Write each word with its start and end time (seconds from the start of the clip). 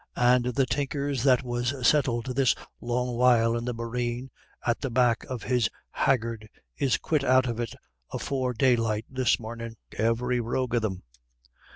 And 0.17 0.45
the 0.55 0.65
Tinkers 0.65 1.21
that 1.25 1.43
was 1.43 1.87
settled 1.87 2.35
this 2.35 2.55
long 2.79 3.15
while 3.17 3.55
in 3.55 3.65
the 3.65 3.73
boreen 3.75 4.31
at 4.65 4.81
the 4.81 4.89
back 4.89 5.23
of 5.25 5.43
his 5.43 5.69
haggard 5.91 6.49
is 6.75 6.97
quit 6.97 7.23
out 7.23 7.45
of 7.45 7.59
it 7.59 7.75
afore 8.11 8.53
daylight 8.55 9.05
this 9.07 9.39
mornin', 9.39 9.75
every 9.95 10.39
rogue 10.39 10.73
of 10.73 10.81
them. 10.81 11.03